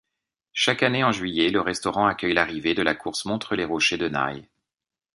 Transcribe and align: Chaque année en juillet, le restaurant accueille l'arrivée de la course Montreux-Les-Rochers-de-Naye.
Chaque 0.53 0.81
année 0.81 1.03
en 1.03 1.11
juillet, 1.11 1.51
le 1.51 1.61
restaurant 1.61 2.07
accueille 2.07 2.33
l'arrivée 2.33 2.73
de 2.73 2.81
la 2.81 2.95
course 2.95 3.25
Montreux-Les-Rochers-de-Naye. 3.25 4.47